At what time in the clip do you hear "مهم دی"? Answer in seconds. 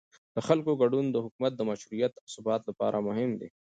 3.07-3.49